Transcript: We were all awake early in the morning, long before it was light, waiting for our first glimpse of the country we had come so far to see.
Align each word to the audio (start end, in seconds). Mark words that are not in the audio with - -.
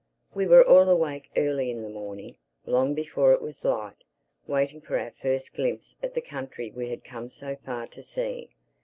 We 0.33 0.47
were 0.47 0.63
all 0.67 0.89
awake 0.89 1.29
early 1.37 1.69
in 1.69 1.83
the 1.83 1.87
morning, 1.89 2.35
long 2.65 2.95
before 2.95 3.33
it 3.33 3.41
was 3.43 3.63
light, 3.63 4.03
waiting 4.47 4.81
for 4.81 4.97
our 4.97 5.11
first 5.11 5.53
glimpse 5.53 5.95
of 6.01 6.15
the 6.15 6.21
country 6.21 6.71
we 6.71 6.89
had 6.89 7.03
come 7.03 7.29
so 7.29 7.55
far 7.63 7.85
to 7.89 8.01
see. 8.01 8.49